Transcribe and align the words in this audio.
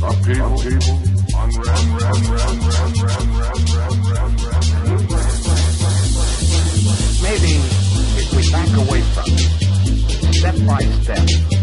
Maybe 0.00 0.16
if 8.16 8.28
we 8.34 8.50
back 8.50 8.72
away 8.78 9.02
from 9.02 9.24
it, 9.28 10.34
step 10.34 10.56
by 10.66 10.80
step, 11.02 11.59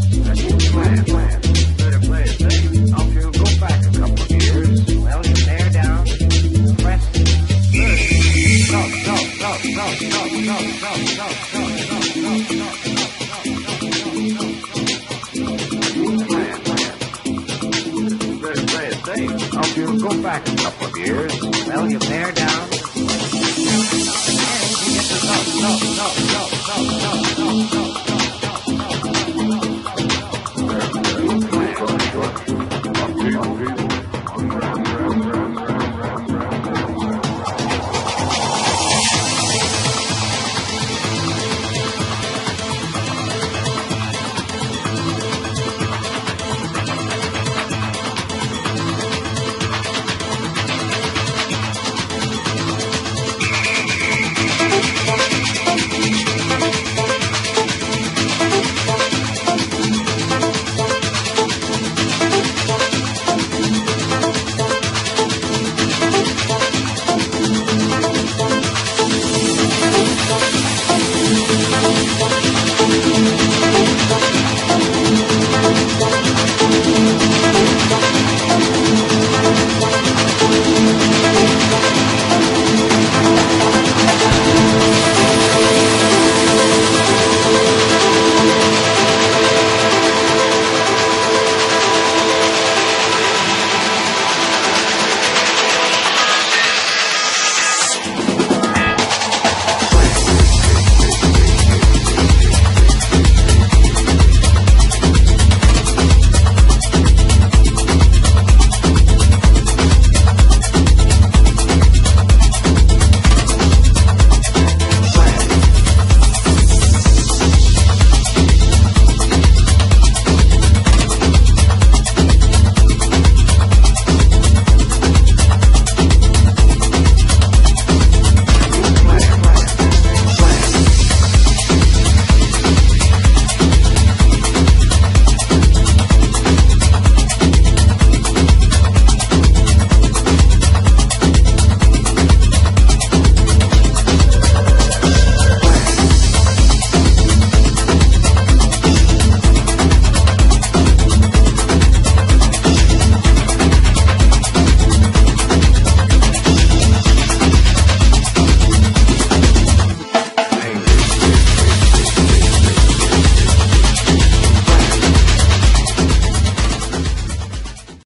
down. 22.34 22.77